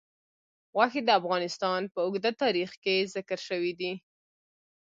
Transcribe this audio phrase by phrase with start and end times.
[0.73, 3.91] غوښې د افغانستان په اوږده تاریخ کې ذکر شوی دی.